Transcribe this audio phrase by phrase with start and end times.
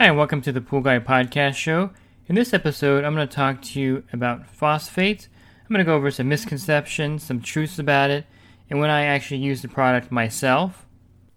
[0.00, 1.90] Hi, welcome to the Pool Guy Podcast Show.
[2.28, 5.26] In this episode, I'm going to talk to you about phosphates.
[5.60, 8.24] I'm going to go over some misconceptions, some truths about it,
[8.70, 10.86] and when I actually use the product myself.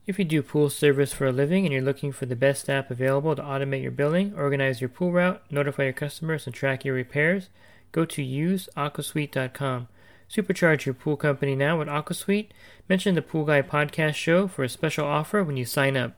[0.06, 2.92] If you do pool service for a living and you're looking for the best app
[2.92, 6.94] available to automate your billing, organize your pool route, notify your customers, and track your
[6.94, 7.50] repairs,
[7.92, 9.88] go to useaquasuite.com.
[10.30, 12.50] Supercharge your pool company now with AquaSuite.
[12.88, 16.16] Mention the Pool Guy podcast show for a special offer when you sign up.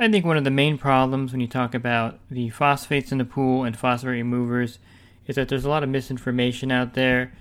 [0.00, 3.24] I think one of the main problems when you talk about the phosphates in the
[3.24, 4.78] pool and phosphate removers
[5.26, 7.32] is that there's a lot of misinformation out there.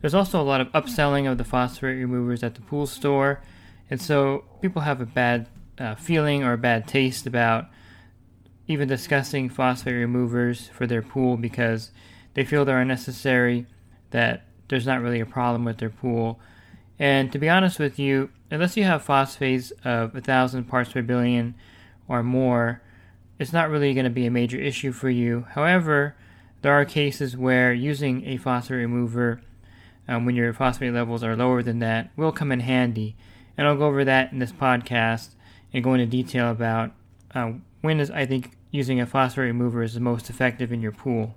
[0.00, 3.42] There's also a lot of upselling of the phosphate removers at the pool store,
[3.90, 7.66] and so people have a bad uh, feeling or a bad taste about
[8.68, 11.90] even discussing phosphate removers for their pool because
[12.34, 13.66] they feel they're unnecessary,
[14.10, 16.38] that there's not really a problem with their pool.
[16.96, 21.02] And to be honest with you, unless you have phosphates of a thousand parts per
[21.02, 21.56] billion
[22.08, 22.82] or more,
[23.38, 25.46] it's not really going to be a major issue for you.
[25.50, 26.14] However,
[26.62, 29.40] there are cases where using a phosphate remover
[30.08, 33.16] um, when your phosphate levels are lower than that will come in handy.
[33.56, 35.34] And I'll go over that in this podcast
[35.72, 36.92] and go into detail about
[37.34, 40.92] uh, when is I think using a phosphate remover is the most effective in your
[40.92, 41.34] pool.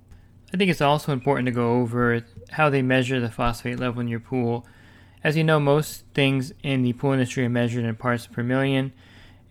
[0.52, 4.08] I think it's also important to go over how they measure the phosphate level in
[4.08, 4.66] your pool.
[5.22, 8.92] As you know, most things in the pool industry are measured in parts per million,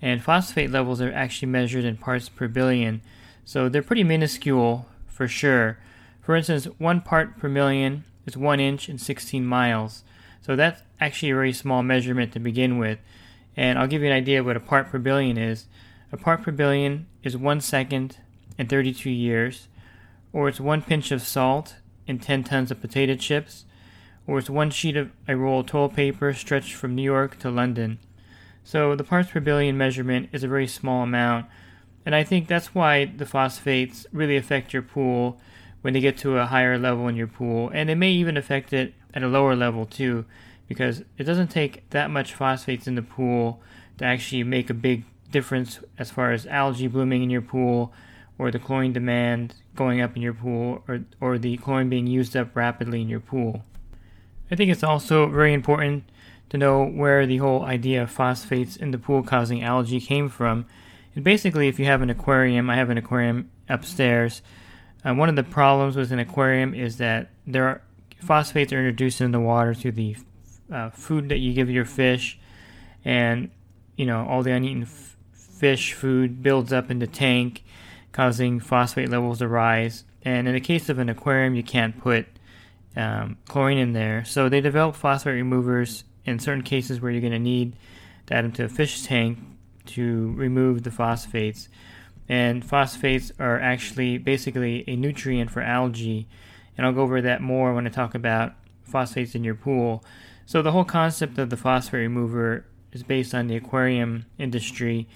[0.02, 3.02] and phosphate levels are actually measured in parts per billion.
[3.46, 5.78] So they're pretty minuscule for sure.
[6.22, 10.04] For instance, one part per million is one inch in 16 miles.
[10.42, 13.00] So that's actually a very small measurement to begin with.
[13.56, 15.66] And I'll give you an idea of what a part per billion is.
[16.12, 18.18] A part per billion is one second
[18.58, 19.68] in 32 years
[20.34, 23.66] or it's one pinch of salt in 10 tons of potato chips,
[24.26, 27.50] or it's one sheet of a roll of toilet paper stretched from New York to
[27.50, 27.98] London.
[28.68, 31.46] So the parts per billion measurement is a very small amount,
[32.06, 35.40] and I think that's why the phosphates really affect your pool
[35.80, 38.74] when they get to a higher level in your pool, and they may even affect
[38.74, 40.26] it at a lower level too,
[40.68, 43.62] because it doesn't take that much phosphates in the pool
[44.00, 47.94] to actually make a big difference as far as algae blooming in your pool
[48.38, 52.36] or the chlorine demand going up in your pool or, or the chlorine being used
[52.36, 53.64] up rapidly in your pool.
[54.52, 56.04] I think it's also very important
[56.50, 60.66] to know where the whole idea of phosphates in the pool causing algae came from.
[61.16, 64.42] And basically, if you have an aquarium, I have an aquarium upstairs.
[65.04, 67.82] Uh, one of the problems with an aquarium is that there are
[68.20, 70.16] phosphates are introduced in the water through the
[70.72, 72.40] uh, food that you give your fish,
[73.06, 73.50] and
[73.96, 77.64] you know all the uneaten f- fish food builds up in the tank,
[78.12, 80.04] causing phosphate levels to rise.
[80.24, 82.26] And in the case of an aquarium, you can't put
[82.96, 84.26] um, chlorine in there.
[84.26, 87.76] So they develop phosphate removers in certain cases where you're going to need
[88.28, 89.40] to add them to a fish tank
[89.88, 91.70] to remove the phosphates.
[92.30, 96.28] And phosphates are actually basically a nutrient for algae.
[96.78, 100.04] And I'll go over that more when I talk about phosphates in your pool.
[100.46, 105.08] So the whole concept of the phosphate remover is based on the aquarium industry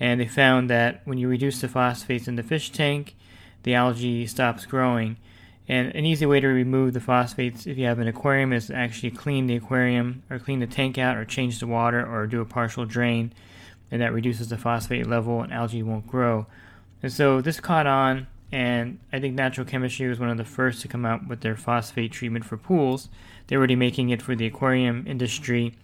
[0.00, 3.16] and they found that when you reduce the phosphates in the fish tank,
[3.64, 5.16] the algae stops growing.
[5.68, 8.74] And an easy way to remove the phosphates if you have an aquarium is to
[8.74, 12.40] actually clean the aquarium or clean the tank out or change the water or do
[12.40, 13.32] a partial drain,
[13.90, 16.46] and that reduces the phosphate level and algae won't grow.
[17.02, 20.80] And so this caught on, and I think Natural Chemistry was one of the first
[20.82, 23.10] to come out with their phosphate treatment for pools.
[23.46, 25.74] They're already making it for the aquarium industry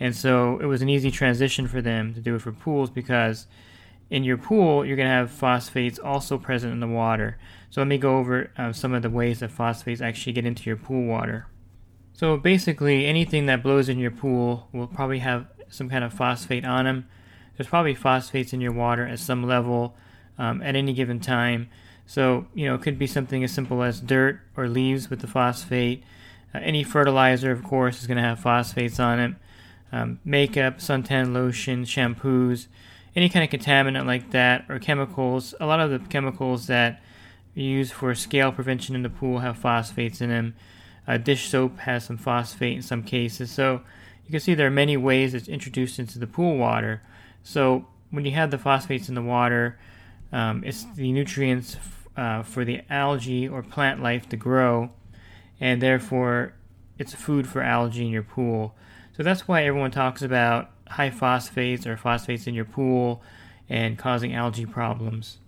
[0.00, 3.46] and so it was an easy transition for them to do it for pools because
[4.10, 7.38] in your pool, you're going to have phosphates also present in the water.
[7.70, 10.64] So let me go over uh, some of the ways that phosphates actually get into
[10.64, 11.46] your pool water.
[12.14, 16.64] So basically, anything that blows in your pool will probably have some kind of phosphate
[16.64, 17.08] on them.
[17.56, 19.94] There's probably phosphates in your water at some level
[20.38, 21.68] um, at any given time.
[22.06, 25.26] So, you know, it could be something as simple as dirt or leaves with the
[25.26, 26.02] phosphate.
[26.54, 29.34] Uh, any fertilizer, of course, is going to have phosphates on it
[29.92, 32.66] um, makeup, suntan lotion, shampoos,
[33.18, 35.54] any kind of contaminant like that, or chemicals.
[35.60, 37.02] A lot of the chemicals that
[37.54, 40.54] you use for scale prevention in the pool have phosphates in them.
[41.06, 43.50] Uh, dish soap has some phosphate in some cases.
[43.50, 43.82] So,
[44.28, 47.00] you can see there are many ways it's introduced into the pool water.
[47.42, 49.78] So when you have the phosphates in the water,
[50.30, 51.78] um, it's the nutrients
[52.14, 54.90] uh, for the algae or plant life to grow,
[55.58, 56.52] and therefore
[56.98, 58.74] it's food for algae in your pool.
[59.16, 63.22] So that's why everyone talks about high phosphates or phosphates in your pool
[63.68, 65.38] and causing algae problems.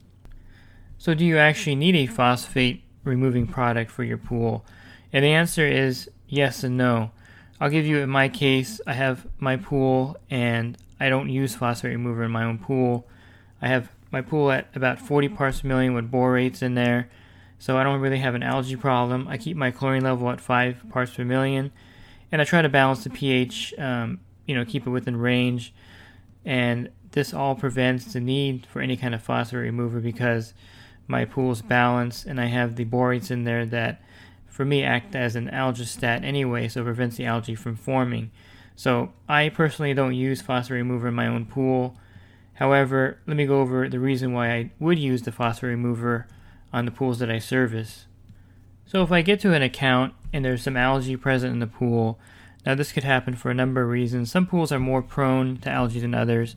[0.99, 4.65] So, do you actually need a phosphate removing product for your pool?
[5.13, 7.11] And the answer is yes and no.
[7.61, 11.93] I'll give you in my case, I have my pool and I don't use phosphate
[11.93, 13.07] remover in my own pool.
[13.61, 17.09] I have my pool at about 40 parts per million with borates in there,
[17.59, 19.29] so I don't really have an algae problem.
[19.29, 21.71] I keep my chlorine level at 5 parts per million,
[22.33, 25.73] and I try to balance the pH, um, you know, keep it within range.
[26.45, 30.55] And this all prevents the need for any kind of phosphate remover because
[31.07, 34.03] my pool is balanced and I have the borates in there that,
[34.49, 38.33] for me, act as an algistat anyway, so prevents the algae from forming.
[38.75, 41.97] So I personally don't use phosphate remover in my own pool.
[42.55, 46.27] However, let me go over the reason why I would use the phosphate remover
[46.73, 48.07] on the pools that I service.
[48.85, 52.19] So if I get to an account and there's some algae present in the pool,
[52.65, 54.31] now this could happen for a number of reasons.
[54.31, 56.57] Some pools are more prone to algae than others,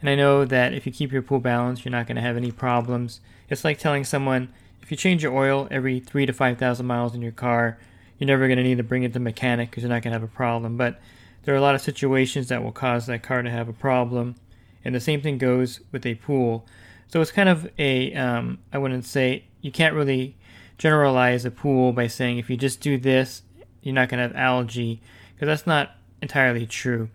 [0.00, 2.36] and I know that if you keep your pool balanced, you're not going to have
[2.36, 3.20] any problems.
[3.48, 4.52] It's like telling someone
[4.82, 7.78] if you change your oil every three to five thousand miles in your car,
[8.18, 10.12] you're never going to need to bring it to the mechanic because you're not going
[10.12, 10.76] to have a problem.
[10.76, 11.00] But
[11.42, 14.36] there are a lot of situations that will cause that car to have a problem,
[14.84, 16.66] and the same thing goes with a pool.
[17.08, 20.36] So it's kind of a um, I wouldn't say you can't really
[20.78, 23.42] generalize a pool by saying if you just do this,
[23.82, 25.00] you're not going to have algae
[25.40, 27.08] because that's not entirely true.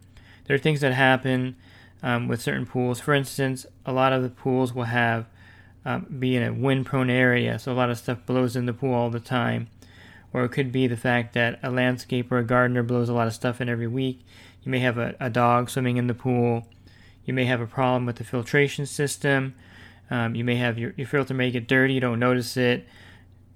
[0.45, 1.56] There are things that happen
[2.01, 3.00] um, with certain pools.
[3.00, 5.27] For instance, a lot of the pools will have
[5.86, 8.95] um, be in a wind-prone area, so a lot of stuff blows in the pool
[8.95, 9.68] all the time.
[10.33, 13.27] Or it could be the fact that a landscaper or a gardener blows a lot
[13.27, 14.22] of stuff in every week.
[14.63, 16.68] You may have a, a dog swimming in the pool.
[17.25, 19.54] You may have a problem with the filtration system.
[20.10, 22.88] Um, you may have your, your filter may get dirty, you don't notice it.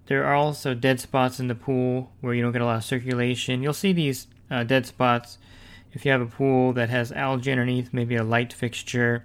[0.05, 2.83] There are also dead spots in the pool where you don't get a lot of
[2.83, 3.63] circulation.
[3.63, 5.37] You'll see these uh, dead spots
[5.91, 9.23] if you have a pool that has algae underneath, maybe a light fixture,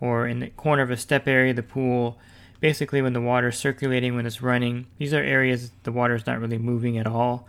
[0.00, 2.18] or in the corner of a step area of the pool.
[2.60, 6.26] Basically, when the water is circulating, when it's running, these are areas the water is
[6.26, 7.46] not really moving at all.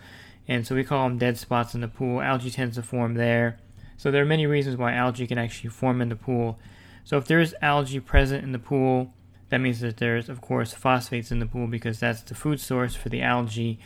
[0.47, 2.21] And so we call them dead spots in the pool.
[2.21, 3.59] Algae tends to form there.
[3.97, 6.57] So there are many reasons why algae can actually form in the pool.
[7.03, 9.13] So if there is algae present in the pool,
[9.49, 12.95] that means that there's, of course, phosphates in the pool because that's the food source
[12.95, 13.79] for the algae.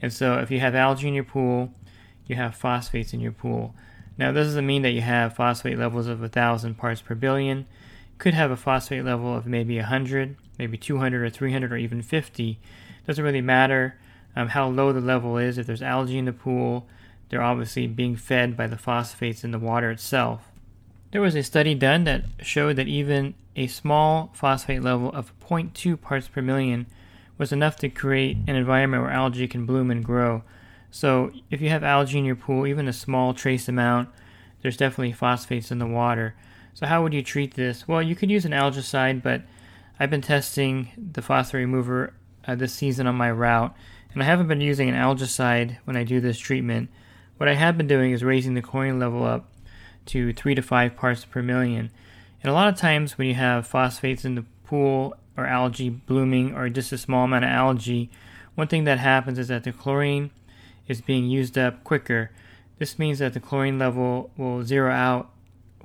[0.00, 1.72] And so if you have algae in your pool,
[2.26, 3.74] you have phosphates in your pool.
[4.18, 7.58] Now, this doesn't mean that you have phosphate levels of 1,000 parts per billion.
[7.58, 12.02] You could have a phosphate level of maybe 100, maybe 200 or 300 or even
[12.02, 12.58] 50.
[13.06, 13.96] Doesn't really matter
[14.36, 15.58] um, how low the level is.
[15.58, 16.86] If there's algae in the pool,
[17.28, 20.50] they're obviously being fed by the phosphates in the water itself.
[21.10, 26.00] There was a study done that showed that even a small phosphate level of 0.2
[26.00, 26.86] parts per million
[27.36, 30.42] was enough to create an environment where algae can bloom and grow.
[30.94, 34.10] So, if you have algae in your pool, even a small trace amount,
[34.60, 36.34] there's definitely phosphates in the water.
[36.74, 37.88] So, how would you treat this?
[37.88, 39.40] Well, you could use an algicide, but
[39.98, 42.12] I've been testing the phosphate remover
[42.46, 43.74] uh, this season on my route,
[44.12, 46.90] and I haven't been using an algicide when I do this treatment.
[47.38, 49.50] What I have been doing is raising the chlorine level up
[50.06, 51.90] to 3 to 5 parts per million.
[52.42, 56.54] And a lot of times when you have phosphates in the pool or algae blooming
[56.54, 58.10] or just a small amount of algae,
[58.56, 60.30] one thing that happens is that the chlorine
[60.88, 62.30] is being used up quicker.
[62.78, 65.30] This means that the chlorine level will zero out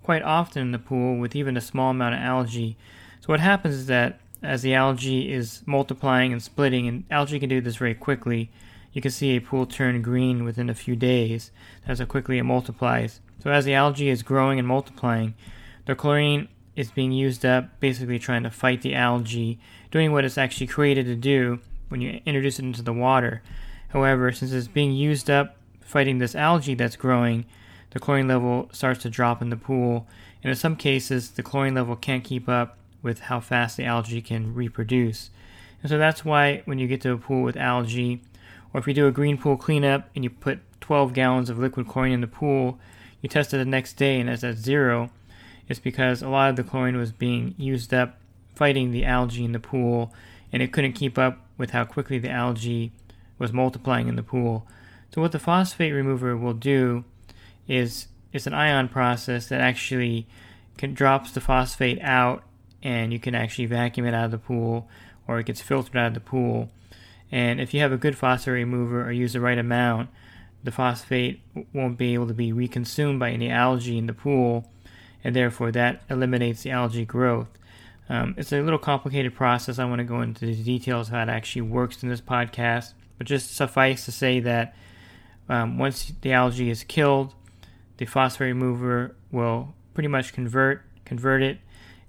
[0.04, 2.77] quite often in the pool with even a small amount of algae.
[3.20, 7.50] So what happens is that as the algae is multiplying and splitting, and algae can
[7.50, 8.50] do this very quickly,
[8.94, 11.51] you can see a pool turn green within a few days.
[11.86, 13.20] That's how quickly it multiplies.
[13.44, 15.34] So as the algae is growing and multiplying,
[15.86, 19.60] the chlorine is being used up, basically trying to fight the algae,
[19.92, 23.42] doing what it's actually created to do when you introduce it into the water.
[23.89, 27.46] However, since it's being used up fighting this algae that's growing,
[27.91, 30.08] the chlorine level starts to drop in the pool,
[30.44, 34.22] and in some cases, the chlorine level can't keep up with how fast the algae
[34.22, 35.29] can reproduce.
[35.82, 38.22] And so that's why when you get to a pool with algae,
[38.74, 41.88] or if you do a green pool cleanup and you put 12 gallons of liquid
[41.88, 42.79] chlorine in the pool,
[43.22, 45.10] you test it the next day and it's at zero,
[45.67, 48.20] it's because a lot of the chlorine was being used up
[48.56, 50.13] fighting the algae in the pool
[50.51, 52.91] and it couldn't keep up with how quickly the algae
[53.38, 54.67] was multiplying in the pool.
[55.13, 57.06] So what the phosphate remover will do
[57.67, 60.27] is it's an ion process that actually
[60.77, 62.44] can drops the phosphate out
[62.84, 64.88] and you can actually vacuum it out of the pool
[65.27, 66.70] or it gets filtered out of the pool.
[67.32, 70.10] And if you have a good phosphate remover or use the right amount,
[70.63, 71.41] the phosphate
[71.74, 74.70] won't be able to be reconsumed by any algae in the pool,
[75.24, 77.48] and therefore that eliminates the algae growth.
[78.10, 79.79] Um, it's a little complicated process.
[79.79, 83.28] I want to go into the details how it actually works in this podcast, but
[83.28, 84.76] just suffice to say that
[85.50, 87.34] um, once the algae is killed,
[87.98, 91.60] the phosphate remover will pretty much convert convert it,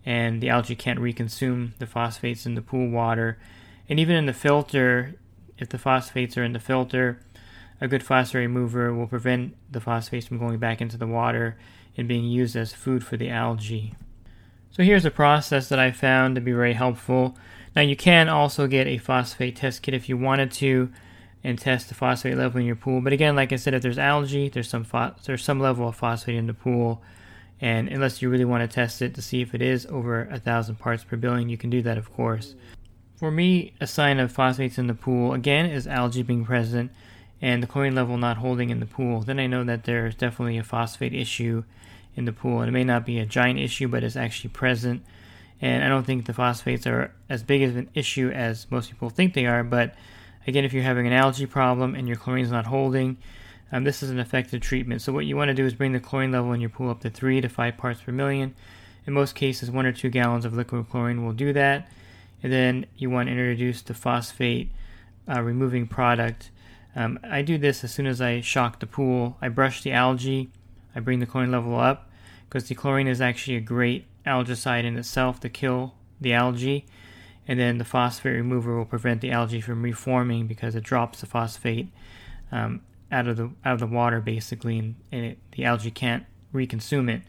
[0.05, 3.39] and the algae can't reconsume the phosphates in the pool water.
[3.89, 5.15] And even in the filter,
[5.57, 7.21] if the phosphates are in the filter,
[7.81, 11.57] a good phosphate remover will prevent the phosphates from going back into the water
[11.97, 13.95] and being used as food for the algae.
[14.71, 17.37] So here's a process that I found to be very helpful.
[17.79, 20.91] Now you can also get a phosphate test kit if you wanted to
[21.45, 23.01] and test the phosphate level in your pool.
[23.01, 24.85] But again, like I said, if there's algae, there's some
[25.23, 27.01] there's some level of phosphate in the pool,
[27.61, 30.41] and unless you really want to test it to see if it is over a
[30.41, 32.57] thousand parts per billion, you can do that, of course.
[33.15, 36.91] For me, a sign of phosphates in the pool again is algae being present
[37.41, 39.21] and the chlorine level not holding in the pool.
[39.21, 41.63] Then I know that there's definitely a phosphate issue
[42.17, 42.61] in the pool.
[42.61, 45.05] And it may not be a giant issue, but it's actually present.
[45.61, 49.11] And I don't think the phosphates are as big of an issue as most people
[49.11, 49.65] think they are.
[49.65, 49.95] But
[50.47, 53.19] again, if you're having an algae problem and your chlorine is not holding,
[53.73, 55.03] um, this is an effective treatment.
[55.03, 57.01] So what you want to do is bring the chlorine level in your pool up
[57.01, 58.55] to three to five parts per million.
[59.07, 61.91] In most cases, one or two gallons of liquid chlorine will do that.
[62.43, 64.71] And then you want to introduce the phosphate
[65.29, 66.51] uh, removing product.
[66.95, 69.37] Um, I do this as soon as I shock the pool.
[69.43, 70.51] I brush the algae,
[70.95, 72.09] I bring the chlorine level up,
[72.49, 76.87] because the chlorine is actually a great algicide in itself to kill the algae.
[77.47, 81.27] And then the phosphate remover will prevent the algae from reforming because it drops the
[81.27, 81.89] phosphate
[82.53, 86.27] um, out of the out of the water basically, and, and it, the algae can't
[86.53, 87.23] reconsume it.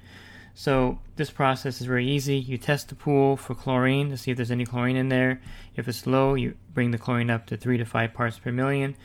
[0.54, 2.38] So this process is very easy.
[2.38, 5.42] You test the pool for chlorine to see if there's any chlorine in there.
[5.78, 8.98] If it's low, you bring the chlorine up to three to five parts per million.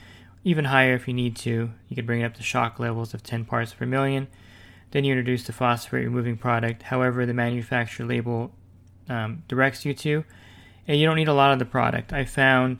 [0.42, 1.70] Even higher if you need to.
[1.88, 4.26] You could bring it up to shock levels of 10 parts per million.
[4.94, 8.52] Then you introduce the phosphate removing product, however, the manufacturer label
[9.08, 10.22] um, directs you to.
[10.86, 12.12] And you don't need a lot of the product.
[12.12, 12.78] I found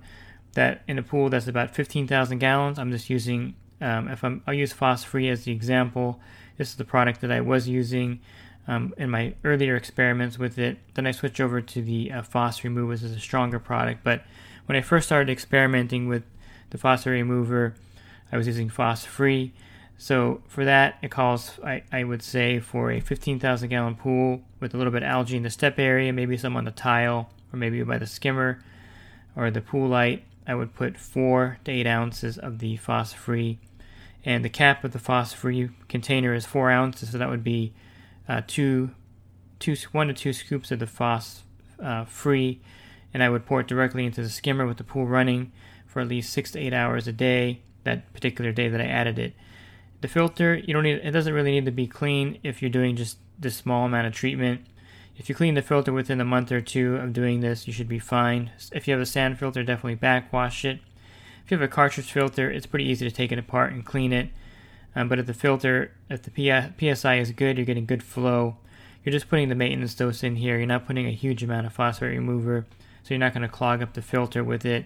[0.52, 4.54] that in a pool that's about 15,000 gallons, I'm just using, um, if I'm, I'll
[4.54, 6.20] use Phos Free as the example.
[6.56, 8.20] This is the product that I was using
[8.68, 10.78] um, in my earlier experiments with it.
[10.94, 14.04] Then I switched over to the uh, phosphate remover, which is a stronger product.
[14.04, 14.22] But
[14.66, 16.22] when I first started experimenting with
[16.70, 17.74] the phosphate remover,
[18.30, 19.52] I was using Phos Free.
[19.96, 24.74] So for that, it calls, I, I would say, for a 15,000 gallon pool with
[24.74, 27.58] a little bit of algae in the step area, maybe some on the tile, or
[27.58, 28.62] maybe by the skimmer
[29.36, 33.58] or the pool light, I would put 4 to 8 ounces of the phos free.
[34.24, 37.72] And the cap of the phos free container is 4 ounces, so that would be
[38.28, 38.90] uh, two,
[39.58, 41.42] two, 1 to 2 scoops of the phos
[41.82, 42.60] uh, free.
[43.12, 45.52] And I would pour it directly into the skimmer with the pool running
[45.86, 49.18] for at least 6 to 8 hours a day, that particular day that I added
[49.18, 49.34] it.
[50.04, 52.94] The filter, you don't need it doesn't really need to be clean if you're doing
[52.94, 54.60] just this small amount of treatment.
[55.16, 57.88] If you clean the filter within a month or two of doing this, you should
[57.88, 58.50] be fine.
[58.70, 60.80] If you have a sand filter, definitely backwash it.
[61.42, 64.12] If you have a cartridge filter, it's pretty easy to take it apart and clean
[64.12, 64.28] it.
[64.94, 68.58] Um, but if the filter, if the PSI is good, you're getting good flow.
[69.02, 70.58] You're just putting the maintenance dose in here.
[70.58, 72.66] You're not putting a huge amount of phosphate remover,
[73.02, 74.84] so you're not going to clog up the filter with it.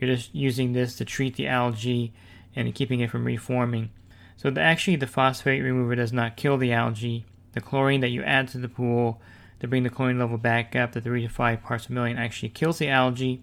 [0.00, 2.14] You're just using this to treat the algae
[2.56, 3.90] and keeping it from reforming.
[4.36, 7.24] So the, actually, the phosphate remover does not kill the algae.
[7.52, 9.20] The chlorine that you add to the pool
[9.60, 12.48] to bring the chlorine level back up to 3 to 5 parts per million actually
[12.50, 13.42] kills the algae,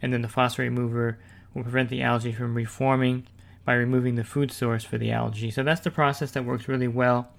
[0.00, 1.18] and then the phosphate remover
[1.54, 3.26] will prevent the algae from reforming
[3.64, 5.50] by removing the food source for the algae.
[5.50, 7.30] So that's the process that works really well.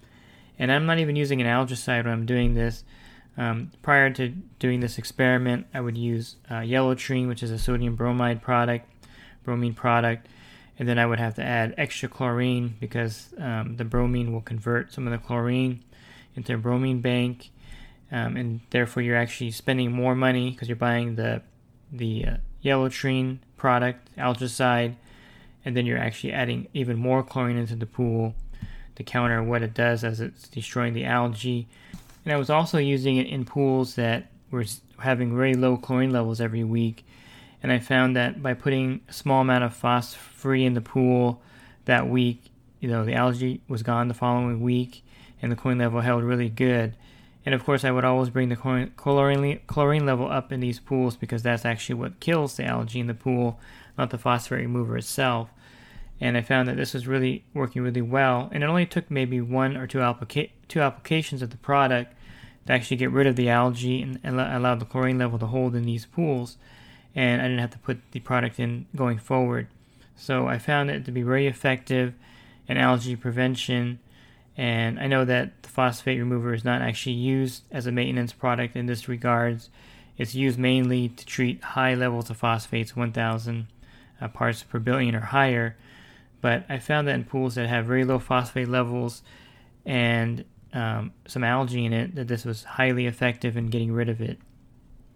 [0.57, 2.83] And I'm not even using an algicide when I'm doing this.
[3.36, 4.29] Um, prior to
[4.60, 8.88] doing this experiment, I would use uh, Yellowtrine, which is a sodium bromide product,
[9.43, 10.27] bromine product,
[10.80, 14.92] and then I would have to add extra chlorine because um, the bromine will convert
[14.92, 15.84] some of the chlorine
[16.36, 17.51] into a bromine bank,
[18.12, 21.42] um, and therefore you're actually spending more money because you're buying the
[21.92, 24.96] the uh, Yellowtrine product, algicide,
[25.63, 28.34] and then you're actually adding even more chlorine into the pool
[28.96, 31.68] to counter what it does as it's destroying the algae.
[32.24, 34.65] And I was also using it in pools that were
[35.00, 37.06] having very low chlorine levels every week
[37.63, 41.41] and I found that by putting a small amount of phos free in the pool
[41.86, 42.51] that week,
[42.82, 45.01] you know, the algae was gone the following week,
[45.41, 46.96] and the chlorine level held really good.
[47.46, 51.15] And of course, I would always bring the chlorine, chlorine level up in these pools
[51.15, 53.60] because that's actually what kills the algae in the pool,
[53.98, 55.50] not the phosphate remover itself.
[56.20, 58.50] And I found that this was really working really well.
[58.51, 62.13] And it only took maybe one or two, applica- two applications of the product
[62.67, 65.75] to actually get rid of the algae and, and allow the chlorine level to hold
[65.75, 66.58] in these pools
[67.15, 69.67] and I didn't have to put the product in going forward.
[70.15, 72.13] So I found it to be very effective,
[72.67, 74.00] in algae prevention.
[74.55, 78.75] And I know that the phosphate remover is not actually used as a maintenance product
[78.75, 79.70] in this regards.
[80.17, 83.67] It's used mainly to treat high levels of phosphates, 1,000
[84.22, 85.75] uh, parts per billion or higher.
[86.39, 89.24] But I found that in pools that have very low phosphate levels
[89.86, 94.22] and um, some algae in it, that this was highly effective in getting rid of
[94.22, 94.38] it.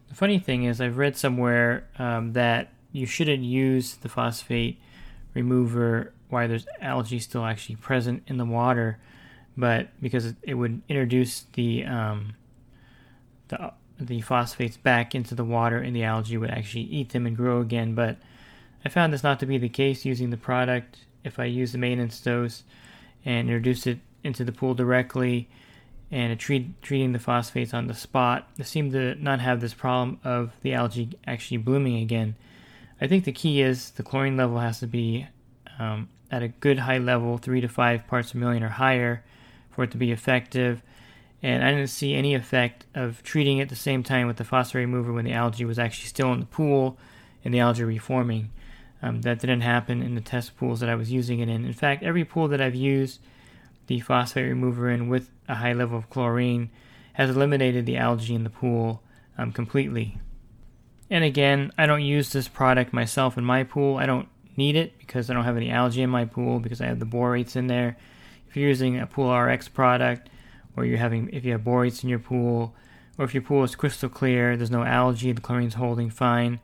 [0.10, 4.80] The funny thing is, I've read somewhere um, that you shouldn't use the phosphate
[5.34, 9.00] remover while there's algae still actually present in the water,
[9.56, 12.36] but because it would introduce the um,
[13.48, 17.36] the the phosphates back into the water and the algae would actually eat them and
[17.36, 17.96] grow again.
[17.96, 18.18] But
[18.86, 21.00] I found this not to be the case using the product.
[21.24, 22.64] If I use the maintenance dose
[23.26, 25.50] and introduce it into the pool directly
[26.12, 30.20] and treat, treating the phosphates on the spot, I seem to not have this problem
[30.24, 32.36] of the algae actually blooming again.
[33.02, 35.28] I think the key is the chlorine level has to be
[35.80, 39.24] um, at a good high level, 3 to 5 parts per million or higher,
[39.70, 40.82] for it to be effective.
[41.44, 44.80] And I didn't see any effect of treating at the same time with the phosphate
[44.80, 46.98] remover when the algae was actually still in the pool
[47.44, 48.50] and the algae reforming.
[49.02, 51.66] Um, that didn't happen in the test pools that I was using it in.
[51.66, 53.20] In fact, every pool that I've used
[53.86, 56.70] the phosphate remover in with a high level of chlorine
[57.14, 59.02] has eliminated the algae in the pool
[59.38, 60.20] um, completely.
[61.10, 63.98] And again, I don't use this product myself in my pool.
[63.98, 64.28] I don't
[64.58, 67.06] need it because I don't have any algae in my pool because I have the
[67.06, 67.98] borates in there.
[68.50, 70.30] If you're using a Pool RX product,
[70.76, 72.76] or you're having if you have borates in your pool,
[73.18, 76.60] or if your pool is crystal clear, there's no algae, the chlorine's holding fine,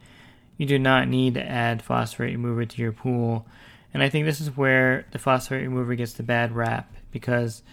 [0.58, 3.46] you do not need to add phosphate remover to your pool.
[3.94, 7.63] And I think this is where the phosphate remover gets the bad rap because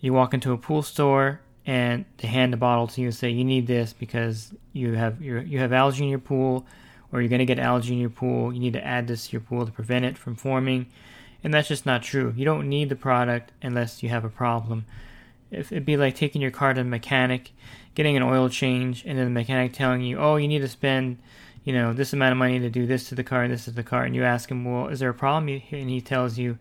[0.00, 3.28] you walk into a pool store and they hand a bottle to you and say
[3.28, 6.66] you need this because you have you have algae in your pool
[7.12, 8.52] or you're going to get algae in your pool.
[8.52, 10.86] You need to add this to your pool to prevent it from forming.
[11.42, 12.34] And that's just not true.
[12.36, 14.84] You don't need the product unless you have a problem.
[15.50, 17.52] If it'd be like taking your car to a mechanic,
[17.94, 21.18] getting an oil change, and then the mechanic telling you, "Oh, you need to spend,
[21.64, 23.70] you know, this amount of money to do this to the car and this to
[23.70, 26.58] the car," and you ask him, "Well, is there a problem?" And he tells you,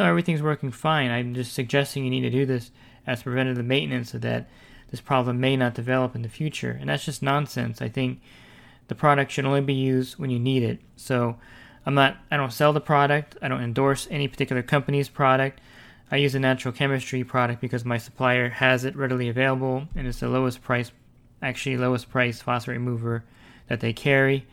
[0.00, 1.10] "No, everything's working fine.
[1.10, 2.70] I'm just suggesting you need to do this
[3.06, 4.48] as preventative maintenance so that
[4.90, 7.82] this problem may not develop in the future." And that's just nonsense.
[7.82, 8.20] I think
[8.88, 10.80] the product should only be used when you need it.
[10.96, 11.36] So
[11.84, 13.36] I'm not I don't sell the product.
[13.42, 15.60] I don't endorse any particular company's product.
[16.10, 20.20] I use a natural chemistry product because my supplier has it readily available and it's
[20.20, 20.92] the lowest price
[21.42, 23.24] actually lowest price phosphate remover
[23.68, 24.46] that they carry.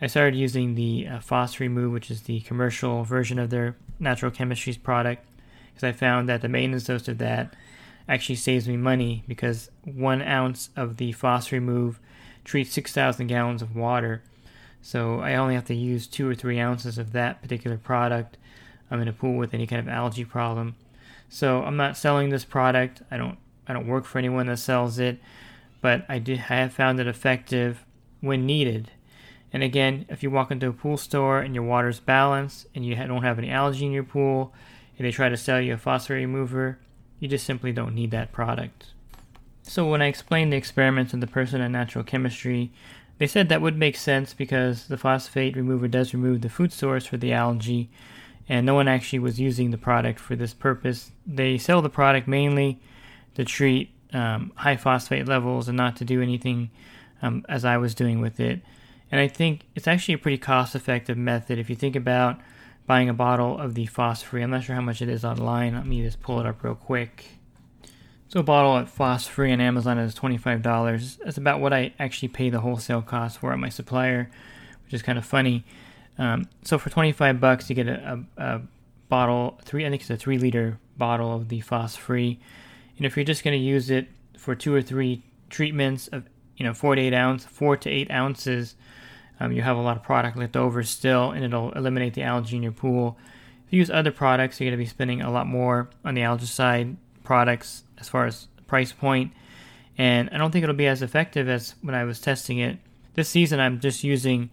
[0.00, 4.30] I started using the uh, Phos Remove, which is the commercial version of their natural
[4.30, 5.24] chemistries product,
[5.68, 7.54] because I found that the maintenance dose of that
[8.08, 12.00] actually saves me money because one ounce of the Phos Remove
[12.44, 14.22] treats 6,000 gallons of water.
[14.80, 18.36] So I only have to use two or three ounces of that particular product.
[18.90, 20.76] I'm in a pool with any kind of algae problem.
[21.28, 23.02] So I'm not selling this product.
[23.10, 25.18] I don't I don't work for anyone that sells it,
[25.80, 27.84] but I do I have found it effective
[28.20, 28.92] when needed.
[29.52, 32.94] And again, if you walk into a pool store and your water's balanced and you
[32.94, 34.52] don't have any algae in your pool,
[34.98, 36.78] and they try to sell you a phosphate remover,
[37.20, 38.86] you just simply don't need that product.
[39.62, 42.72] So when I explained the experiments of the person at natural chemistry,
[43.18, 47.06] they said that would make sense because the phosphate remover does remove the food source
[47.06, 47.90] for the algae,
[48.48, 51.12] and no one actually was using the product for this purpose.
[51.26, 52.78] They sell the product mainly
[53.34, 56.70] to treat um, high phosphate levels and not to do anything
[57.22, 58.60] um, as I was doing with it.
[59.10, 61.58] And I think it's actually a pretty cost effective method.
[61.58, 62.40] If you think about
[62.86, 65.74] buying a bottle of the phosphate, I'm not sure how much it is online.
[65.74, 67.26] Let me just pull it up real quick.
[68.28, 71.18] So a bottle at Phos Free on Amazon is $25.
[71.18, 74.28] That's about what I actually pay the wholesale cost for at my supplier,
[74.84, 75.64] which is kind of funny.
[76.18, 78.62] Um, so for 25 bucks, you get a, a, a,
[79.08, 82.40] bottle, three I think it's a three liter bottle of the Phos Free.
[82.96, 86.24] And if you're just going to use it for two or three treatments of,
[86.56, 88.74] you know, four to eight ounce, four to eight ounces,
[89.40, 92.56] um, you have a lot of product left over still, and it'll eliminate the algae
[92.56, 93.18] in your pool.
[93.66, 96.22] If you use other products, you're going to be spending a lot more on the
[96.22, 99.32] algicide products as far as price point,
[99.98, 102.78] and I don't think it'll be as effective as when I was testing it.
[103.14, 104.50] This season, I'm just using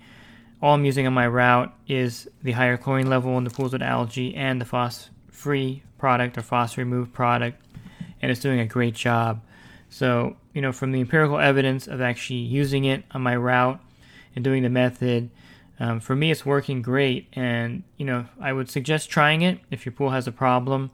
[0.61, 3.81] all I'm using on my route is the higher chlorine level in the pools with
[3.81, 7.61] algae and the phos free product or phos removed product,
[8.21, 9.41] and it's doing a great job.
[9.89, 13.79] So, you know, from the empirical evidence of actually using it on my route
[14.35, 15.29] and doing the method,
[15.79, 17.27] um, for me, it's working great.
[17.33, 20.91] And, you know, I would suggest trying it if your pool has a problem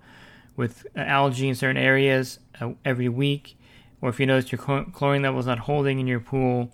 [0.56, 3.58] with algae in certain areas uh, every week,
[4.02, 6.72] or if you notice your chlorine level is not holding in your pool,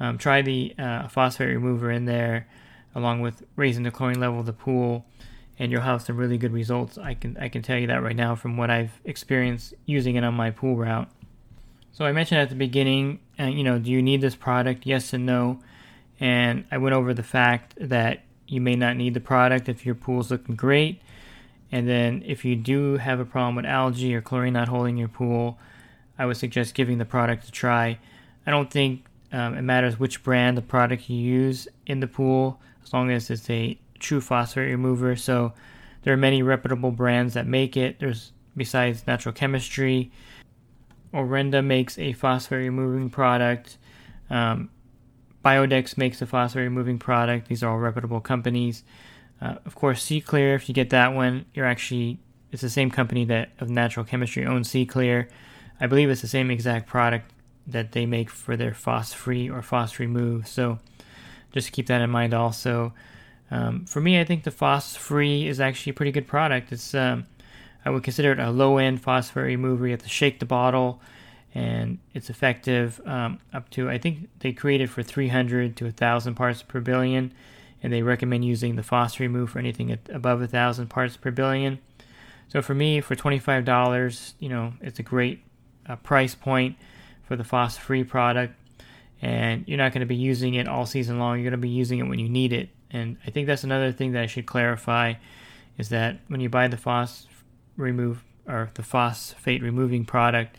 [0.00, 2.46] um, try the uh, phosphate remover in there
[2.94, 5.04] along with raising the chlorine level of the pool.
[5.58, 6.98] and you'll have some really good results.
[6.98, 10.24] I can I can tell you that right now from what I've experienced using it
[10.24, 11.08] on my pool route.
[11.94, 14.84] So I mentioned at the beginning, uh, you know, do you need this product?
[14.84, 15.60] Yes and no.
[16.18, 19.94] And I went over the fact that you may not need the product if your
[19.94, 21.00] pool's looking great.
[21.70, 25.06] And then if you do have a problem with algae or chlorine not holding your
[25.06, 25.56] pool,
[26.18, 28.00] I would suggest giving the product a try.
[28.44, 32.60] I don't think um, it matters which brand the product you use in the pool,
[32.82, 35.14] as long as it's a true phosphate remover.
[35.14, 35.52] So
[36.02, 38.00] there are many reputable brands that make it.
[38.00, 40.10] There's besides Natural Chemistry,
[41.14, 43.78] Orenda makes a phosphate removing product.
[44.28, 44.70] Um,
[45.44, 47.48] Biodex makes a phosphate removing product.
[47.48, 48.82] These are all reputable companies.
[49.40, 52.18] Uh, of course, SeaKlear, if you get that one, you're actually
[52.50, 55.28] it's the same company that of Natural Chemistry owns SeaKlear.
[55.80, 57.32] I believe it's the same exact product
[57.66, 60.46] that they make for their Phos Free or Phos Remove.
[60.46, 60.78] So
[61.52, 62.92] just keep that in mind also.
[63.50, 66.72] Um, for me, I think the Phos Free is actually a pretty good product.
[66.72, 67.26] It's um,
[67.84, 69.86] I would consider it a low end phosphate remover.
[69.86, 71.00] You have to shake the bottle,
[71.54, 76.62] and it's effective um, up to I think they created for 300 to 1,000 parts
[76.62, 77.32] per billion,
[77.82, 81.78] and they recommend using the Phos Remove for anything above 1,000 parts per billion.
[82.48, 85.42] So for me, for $25, you know, it's a great
[85.86, 86.76] uh, price point
[87.24, 88.54] for the Phos Free product,
[89.20, 91.36] and you're not going to be using it all season long.
[91.36, 92.68] You're going to be using it when you need it.
[92.90, 95.14] And I think that's another thing that I should clarify
[95.78, 97.26] is that when you buy the Phos
[97.76, 100.56] remove or the phosphate removing product,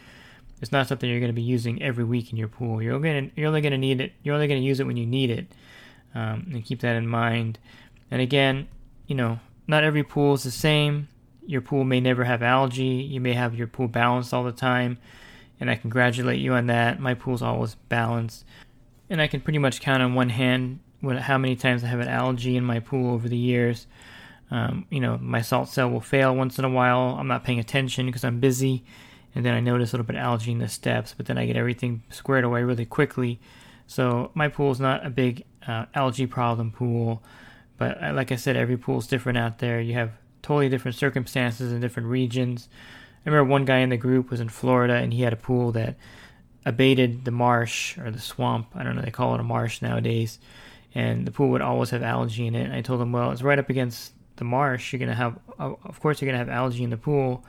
[0.62, 2.82] it's not something you're going to be using every week in your pool.
[2.82, 4.14] You're going to, you're only going to need it.
[4.24, 5.48] You're only going to use it when you need it,
[6.14, 7.60] um, and keep that in mind.
[8.10, 8.68] And again,
[9.08, 11.10] you know, not every pool is the same.
[11.46, 12.84] Your pool may never have algae.
[12.84, 14.98] You may have your pool balanced all the time,
[15.60, 17.00] and I congratulate you on that.
[17.00, 18.46] My pool's always balanced,
[19.10, 20.80] and I can pretty much count on one hand
[21.20, 23.86] how many times I have an algae in my pool over the years.
[24.52, 27.18] Um, you know, my salt cell will fail once in a while.
[27.20, 28.84] I'm not paying attention because I'm busy,
[29.34, 31.46] and then I notice a little bit of algae in the steps, but then I
[31.46, 33.40] get everything squared away really quickly.
[33.88, 37.24] So my pool is not a big uh, algae problem pool,
[37.78, 39.82] but uh, like I said, every pool is different out there.
[39.82, 42.70] You have totally different circumstances in different regions.
[43.26, 45.72] I remember one guy in the group was in Florida, and he had a pool
[45.72, 45.96] that
[46.66, 48.68] abated the marsh or the swamp.
[48.76, 50.40] I don't know, they call it a marsh nowadays.
[50.94, 52.64] And the pool would always have algae in it.
[52.64, 55.38] And I told him, well, it's right up against the marsh, you're going to have,
[55.60, 57.44] of course, you're going to have algae in the pool.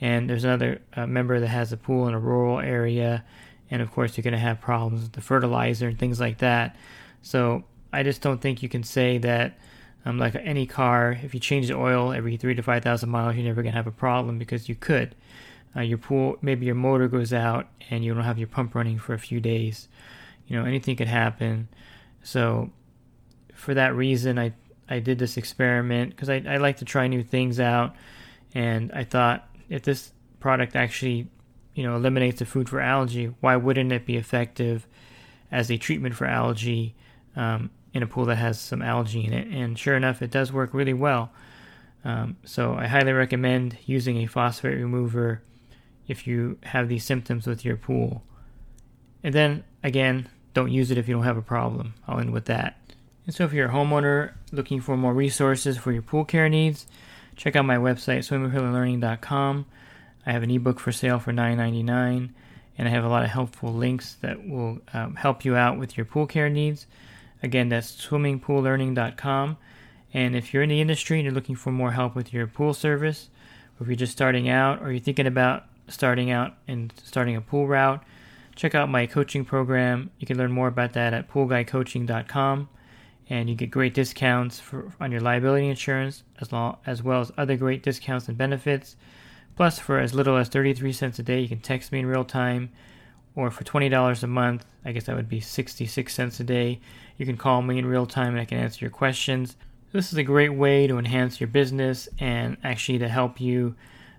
[0.00, 3.24] And there's another uh, member that has a pool in a rural area.
[3.70, 6.76] And of course, you're going to have problems with the fertilizer and things like that.
[7.22, 9.58] So I just don't think you can say that,
[10.06, 13.44] um, like any car, if you change the oil every three to 5,000 miles, you're
[13.44, 15.14] never going to have a problem because you could.
[15.76, 18.98] Uh, your pool, maybe your motor goes out and you don't have your pump running
[18.98, 19.88] for a few days.
[20.48, 21.68] You know, anything could happen.
[22.22, 22.70] So,
[23.54, 24.54] for that reason, I
[24.90, 27.94] I did this experiment because I, I like to try new things out,
[28.54, 31.28] and I thought if this product actually,
[31.74, 34.86] you know, eliminates the food for algae, why wouldn't it be effective
[35.52, 36.94] as a treatment for algae
[37.36, 39.46] um, in a pool that has some algae in it?
[39.46, 41.30] And sure enough, it does work really well.
[42.04, 45.42] Um, so I highly recommend using a phosphate remover
[46.08, 48.24] if you have these symptoms with your pool.
[49.22, 51.94] And then again, don't use it if you don't have a problem.
[52.08, 52.79] I'll end with that.
[53.26, 56.86] And so, if you're a homeowner looking for more resources for your pool care needs,
[57.36, 59.66] check out my website, swimmingpoollearning.com.
[60.26, 62.30] I have an ebook for sale for $9.99,
[62.78, 65.96] and I have a lot of helpful links that will um, help you out with
[65.96, 66.86] your pool care needs.
[67.42, 69.56] Again, that's swimmingpoollearning.com.
[70.12, 72.74] And if you're in the industry and you're looking for more help with your pool
[72.74, 73.28] service,
[73.78, 77.40] or if you're just starting out, or you're thinking about starting out and starting a
[77.40, 78.02] pool route,
[78.56, 80.10] check out my coaching program.
[80.18, 82.68] You can learn more about that at poolguycoaching.com
[83.30, 87.32] and you get great discounts for, on your liability insurance as, long, as well as
[87.38, 88.96] other great discounts and benefits.
[89.56, 92.24] Plus, for as little as 33 cents a day, you can text me in real
[92.24, 92.70] time,
[93.36, 96.80] or for $20 a month, I guess that would be 66 cents a day,
[97.16, 99.56] you can call me in real time and I can answer your questions.
[99.92, 103.76] This is a great way to enhance your business and actually to help you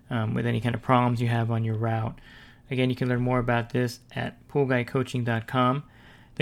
[0.08, 2.18] um, with any kind of problems you have on your route.
[2.70, 5.82] Again, you can learn more about this at poolguycoaching.com.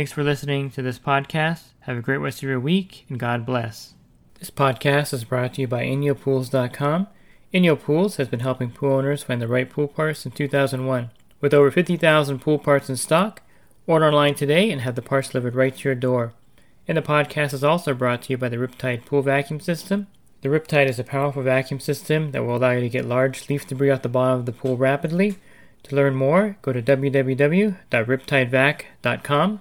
[0.01, 1.75] Thanks for listening to this podcast.
[1.81, 3.93] Have a great rest of your week, and God bless.
[4.39, 7.07] This podcast is brought to you by InyoPools.com.
[7.53, 11.11] Inyo Pools has been helping pool owners find the right pool parts since 2001.
[11.43, 13.43] With over 50,000 pool parts in stock,
[13.87, 16.33] order online today and have the parts delivered right to your door.
[16.89, 20.07] And the podcast is also brought to you by the Riptide Pool Vacuum System.
[20.41, 23.67] The Riptide is a powerful vacuum system that will allow you to get large leaf
[23.67, 25.37] debris off the bottom of the pool rapidly.
[25.83, 29.61] To learn more, go to www.riptidevac.com